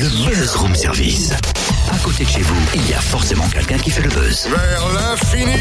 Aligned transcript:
Le 0.00 0.08
Buzz 0.08 0.56
Room 0.56 0.74
Service. 0.74 1.30
À 1.92 1.98
côté 1.98 2.24
de 2.24 2.30
chez 2.30 2.40
vous, 2.40 2.56
il 2.74 2.88
y 2.88 2.94
a 2.94 3.00
forcément 3.00 3.46
quelqu'un 3.50 3.76
qui 3.76 3.90
fait 3.90 4.00
le 4.00 4.08
buzz. 4.08 4.48
Vers 4.48 4.88
l'infini 4.94 5.56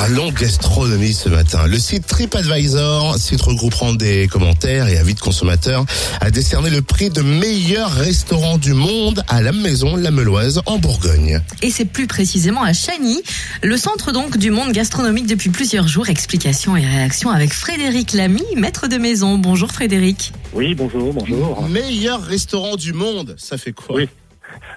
Parlons 0.00 0.30
gastronomie 0.30 1.12
ce 1.12 1.28
matin. 1.28 1.66
Le 1.66 1.76
site 1.76 2.06
TripAdvisor, 2.06 3.18
site 3.18 3.42
regroupant 3.42 3.94
des 3.94 4.28
commentaires 4.28 4.86
et 4.86 4.96
avis 4.96 5.14
de 5.14 5.20
consommateurs, 5.20 5.84
a 6.20 6.30
décerné 6.30 6.70
le 6.70 6.82
prix 6.82 7.10
de 7.10 7.20
meilleur 7.20 7.90
restaurant 7.90 8.58
du 8.58 8.74
monde 8.74 9.24
à 9.26 9.42
la 9.42 9.50
Maison 9.50 9.96
La 9.96 10.12
Meloise 10.12 10.62
en 10.66 10.78
Bourgogne. 10.78 11.42
Et 11.62 11.72
c'est 11.72 11.84
plus 11.84 12.06
précisément 12.06 12.62
à 12.62 12.72
Chagny, 12.72 13.20
le 13.64 13.76
centre 13.76 14.12
donc 14.12 14.38
du 14.38 14.52
monde 14.52 14.70
gastronomique 14.70 15.26
depuis 15.26 15.50
plusieurs 15.50 15.88
jours. 15.88 16.08
Explications 16.08 16.76
et 16.76 16.86
réactions 16.86 17.30
avec 17.30 17.52
Frédéric 17.52 18.12
Lamy, 18.12 18.44
maître 18.56 18.86
de 18.86 18.98
maison. 18.98 19.36
Bonjour 19.36 19.72
Frédéric. 19.72 20.32
Oui, 20.52 20.76
bonjour, 20.76 21.12
bonjour. 21.12 21.68
Meilleur 21.68 22.22
restaurant 22.22 22.76
du 22.76 22.92
monde, 22.92 23.34
ça 23.36 23.58
fait 23.58 23.72
quoi? 23.72 23.96
Oui. 23.96 24.08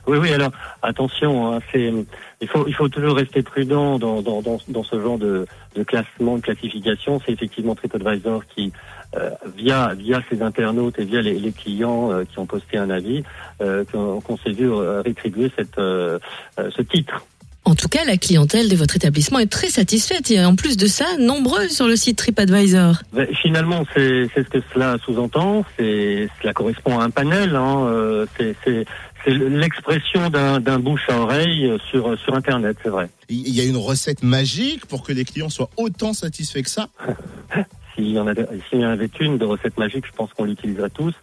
Oui, 0.08 0.18
oui, 0.18 0.34
alors 0.34 0.52
attention, 0.82 1.54
hein, 1.54 1.60
c'est 1.72 1.94
il 2.42 2.48
faut 2.48 2.68
il 2.68 2.74
faut 2.74 2.90
toujours 2.90 3.16
rester 3.16 3.44
prudent 3.44 4.00
dans 4.00 4.22
dans 4.22 4.42
dans, 4.42 4.60
dans 4.68 4.84
ce 4.84 5.00
genre 5.00 5.18
de, 5.18 5.46
de 5.76 5.84
classement, 5.84 6.38
de 6.38 6.42
classification. 6.42 7.22
C'est 7.26 7.34
effectivement 7.34 7.76
TripAdvisor 7.76 8.44
qui 8.48 8.72
euh, 9.16 9.30
via 9.56 9.94
via 9.94 10.22
ses 10.30 10.42
internautes 10.42 10.98
et 10.98 11.06
via 11.06 11.22
les, 11.22 11.38
les 11.40 11.52
clients 11.52 12.12
euh, 12.12 12.24
qui 12.24 12.40
ont 12.40 12.46
posté 12.48 12.78
un 12.78 12.90
avis 12.90 13.24
euh, 13.62 13.84
qu'on 13.92 14.22
qu'on 14.22 14.38
s'est 14.38 14.52
vu 14.52 14.72
euh, 14.72 15.02
rétribuer 15.02 15.52
cette 15.56 15.78
euh, 15.78 16.18
euh, 16.60 16.70
ce 16.76 16.82
titre. 16.82 17.22
En 17.64 17.76
tout 17.76 17.88
cas, 17.88 18.04
la 18.06 18.18
clientèle 18.18 18.70
de 18.70 18.76
votre 18.76 18.96
établissement 18.96 19.38
est 19.38 19.52
très 19.52 19.70
satisfaite 19.70 20.32
et 20.32 20.44
en 20.44 20.56
plus 20.56 20.78
de 20.78 20.88
ça, 20.88 21.06
nombreuse 21.20 21.70
sur 21.70 21.88
le 21.88 21.96
site 21.96 22.18
TripAdvisor. 22.18 22.96
Ben, 23.14 23.28
Finalement, 23.40 23.86
c'est 23.94 24.28
c'est 24.34 24.44
ce 24.44 24.50
que 24.50 24.58
cela 24.74 24.98
sous-entend. 25.06 25.64
C'est 25.78 26.28
cela 26.42 26.54
correspond 26.54 27.00
à 27.00 27.04
un 27.04 27.12
panel. 27.12 27.56
Hein, 27.56 27.86
euh, 27.86 28.26
c'est 28.38 28.56
c'est 28.64 28.86
c'est 29.24 29.32
l'expression 29.32 30.30
d'un 30.30 30.60
d'un 30.60 30.80
bouche 30.80 31.08
à 31.10 31.18
oreille 31.20 31.72
sur 31.90 32.18
sur 32.20 32.36
Internet, 32.36 32.78
c'est 32.84 32.90
vrai. 32.90 33.10
Il 33.30 33.56
y 33.56 33.62
a 33.62 33.66
une 33.66 33.78
recette 33.78 34.24
magique 34.24 34.86
pour 34.86 35.04
que 35.04 35.14
les 35.14 35.26
clients 35.26 35.50
soient 35.50 35.70
autant 35.78 36.14
satisfaits 36.14 36.64
que 36.64 36.70
ça 36.70 36.90
S'il 37.96 38.12
y 38.12 38.20
en 38.20 38.26
a, 38.26 38.34
s'il 38.70 38.80
y 38.80 38.86
en 38.86 38.90
avait 38.90 39.10
une 39.20 39.38
de 39.38 39.44
recette 39.44 39.78
magique, 39.78 40.06
je 40.08 40.14
pense 40.14 40.32
qu'on 40.34 40.46
l'utiliserait 40.46 40.90
tous. 40.90 41.14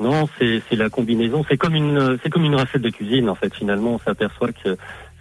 Non, 0.00 0.28
c'est 0.38 0.60
c'est 0.68 0.74
la 0.74 0.90
combinaison. 0.90 1.44
C'est 1.48 1.56
comme 1.56 1.76
une 1.76 2.18
c'est 2.22 2.30
comme 2.30 2.44
une 2.44 2.56
recette 2.56 2.82
de 2.82 2.90
cuisine 2.90 3.28
en 3.30 3.36
fait. 3.36 3.54
Finalement, 3.54 3.94
on 3.94 3.98
s'aperçoit 4.00 4.50
que 4.52 4.76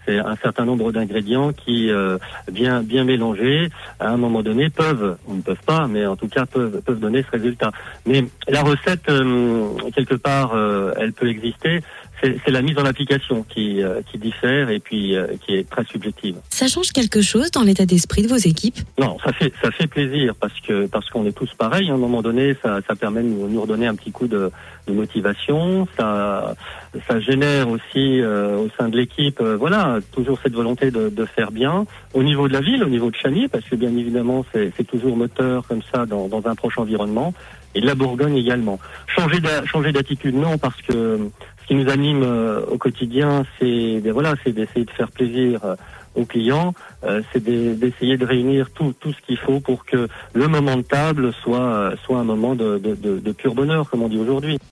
c'est 0.05 0.19
un 0.19 0.35
certain 0.35 0.65
nombre 0.65 0.91
d'ingrédients 0.91 1.51
qui, 1.51 1.89
euh, 1.89 2.17
bien 2.51 2.83
bien 2.83 3.03
mélangés, 3.03 3.69
à 3.99 4.09
un 4.09 4.17
moment 4.17 4.43
donné, 4.43 4.69
peuvent 4.69 5.17
ou 5.27 5.35
ne 5.35 5.41
peuvent 5.41 5.63
pas, 5.65 5.88
mais 5.88 6.05
en 6.05 6.15
tout 6.15 6.27
cas 6.27 6.45
peuvent 6.45 6.81
peuvent 6.81 6.99
donner 6.99 7.23
ce 7.23 7.31
résultat. 7.31 7.71
Mais 8.05 8.25
la 8.47 8.61
recette, 8.61 9.09
euh, 9.09 9.67
quelque 9.95 10.15
part, 10.15 10.53
euh, 10.53 10.93
elle 10.97 11.13
peut 11.13 11.27
exister. 11.27 11.81
C'est 12.21 12.52
la 12.52 12.61
mise 12.61 12.77
en 12.77 12.85
application 12.85 13.44
qui 13.44 13.83
euh, 13.83 14.02
qui 14.09 14.17
diffère 14.17 14.69
et 14.69 14.80
puis 14.80 15.16
euh, 15.16 15.27
qui 15.45 15.55
est 15.55 15.69
très 15.69 15.83
subjective. 15.85 16.38
Ça 16.49 16.67
change 16.67 16.91
quelque 16.91 17.22
chose 17.22 17.52
dans 17.52 17.63
l'état 17.63 17.85
d'esprit 17.85 18.23
de 18.23 18.27
vos 18.27 18.38
équipes? 18.38 18.80
Non, 18.97 19.17
ça 19.23 19.31
fait 19.33 19.52
ça 19.61 19.69
fait 19.72 19.88
plaisir 19.88 20.33
parce 20.39 20.59
que 20.61 20.88
parce 20.88 21.09
qu'on 21.09 21.25
est 21.25 21.31
tous 21.31 21.53
pareils. 21.57 21.89
À 21.89 21.94
un 21.94 21.97
moment 21.97 22.22
donné, 22.22 22.55
ça 22.63 22.80
ça 22.88 22.95
permet 22.95 23.22
de 23.22 23.27
nous, 23.27 23.47
nous 23.47 23.61
redonner 23.61 23.88
un 23.88 23.95
petit 23.95 24.11
coup 24.11 24.27
de, 24.27 24.49
de 24.88 24.94
motivation. 24.94 25.88
Ça 25.97 26.55
ça 27.07 27.19
génère 27.19 27.69
aussi 27.69 28.22
euh, 28.22 28.57
au 28.57 28.69
sein 28.77 28.89
de 28.89 28.95
l'équipe, 28.95 29.41
euh, 29.41 29.57
voilà, 29.57 30.00
toujours 30.13 30.39
cette 30.41 30.53
volonté 30.53 30.91
de, 30.91 31.09
de 31.09 31.25
faire 31.25 31.52
bien 31.52 31.85
au 32.13 32.23
niveau 32.23 32.47
de 32.47 32.53
la 32.53 32.61
ville, 32.61 32.83
au 32.83 32.89
niveau 32.89 33.11
de 33.11 33.16
Chagny, 33.17 33.50
parce 33.50 33.66
que 33.66 33.75
bien 33.75 33.95
évidemment 33.95 34.45
c'est 34.53 34.88
toujours 34.88 35.17
moteur 35.17 35.67
comme 35.67 35.81
ça 35.94 36.05
dans 36.05 36.27
dans 36.27 36.47
un 36.47 36.55
proche 36.55 36.77
environnement 36.77 37.33
et 37.75 37.81
de 37.81 37.85
la 37.85 37.95
Bourgogne 37.95 38.38
également. 38.38 38.79
Changer 39.07 39.91
d'attitude, 39.91 40.35
non, 40.35 40.57
parce 40.57 40.81
que 40.81 41.19
ce 41.66 41.67
qui 41.67 41.75
nous 41.75 41.89
anime 41.89 42.21
euh, 42.23 42.61
au 42.67 42.77
quotidien, 42.77 43.44
c'est 43.59 43.99
voilà, 44.11 44.35
c'est 44.44 44.52
d'essayer 44.52 44.85
de 44.85 44.91
faire 44.91 45.09
plaisir 45.09 45.59
euh, 45.66 45.75
aux 46.13 46.25
clients, 46.25 46.73
euh, 47.03 47.22
c'est 47.34 47.44
de- 47.44 47.73
d'essayer 47.73 48.17
de 48.17 48.25
réunir 48.25 48.69
tout, 48.72 48.94
tout 49.00 49.12
ce 49.12 49.22
qu'il 49.25 49.38
faut 49.38 49.59
pour 49.59 49.84
que 49.84 50.07
le 50.34 50.47
moment 50.47 50.78
de 50.78 50.84
table 50.84 51.34
soit, 51.44 51.94
soit 52.06 52.19
un 52.19 52.23
moment 52.23 52.53
de, 52.56 52.78
de, 52.78 52.94
de, 52.95 53.17
de 53.19 53.31
pur 53.31 53.56
bonheur, 53.56 53.89
comme 53.89 54.03
on 54.03 54.07
dit 54.09 54.19
aujourd'hui. 54.19 54.59